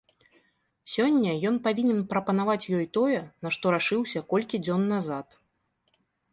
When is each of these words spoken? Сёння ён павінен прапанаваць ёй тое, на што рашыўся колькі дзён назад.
Сёння 0.93 1.31
ён 1.49 1.55
павінен 1.67 1.99
прапанаваць 2.15 2.69
ёй 2.79 2.89
тое, 2.99 3.21
на 3.45 3.49
што 3.59 3.65
рашыўся 3.79 4.19
колькі 4.35 4.65
дзён 4.67 4.83
назад. 4.97 5.41